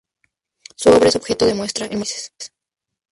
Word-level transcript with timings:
Su 0.77 0.89
obra 0.89 1.09
es 1.09 1.15
objeto 1.15 1.45
de 1.45 1.53
muestras 1.53 1.91
en 1.91 1.99
muchos 1.99 2.31
países. 2.31 2.51